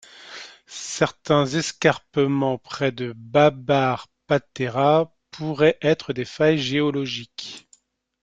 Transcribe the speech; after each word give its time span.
Certains 0.65 1.45
escarpements 1.45 2.57
près 2.57 2.91
de 2.91 3.13
Babbar 3.15 4.07
Patera 4.25 5.15
pourraient 5.29 5.77
être 5.79 6.11
des 6.11 6.25
failles 6.25 6.57
géologiques. 6.57 7.67